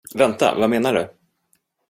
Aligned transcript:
Vänta, 0.15 0.55
vad 0.59 0.69
menar 0.69 0.93
du? 0.93 1.09